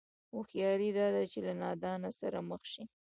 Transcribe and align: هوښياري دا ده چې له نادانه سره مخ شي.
هوښياري 0.33 0.89
دا 0.99 1.07
ده 1.15 1.23
چې 1.31 1.39
له 1.45 1.53
نادانه 1.61 2.09
سره 2.19 2.39
مخ 2.49 2.61
شي. 2.71 2.83